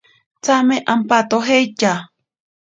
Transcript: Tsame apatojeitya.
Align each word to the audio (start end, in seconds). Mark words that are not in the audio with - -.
Tsame 0.43 0.77
apatojeitya. 0.93 1.93